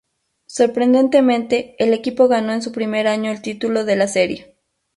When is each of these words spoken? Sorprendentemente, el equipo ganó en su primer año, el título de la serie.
Sorprendentemente, 0.47 1.75
el 1.77 1.93
equipo 1.93 2.27
ganó 2.27 2.53
en 2.53 2.63
su 2.63 2.71
primer 2.71 3.07
año, 3.07 3.29
el 3.29 3.43
título 3.43 3.85
de 3.85 3.95
la 3.95 4.07
serie. 4.07 4.57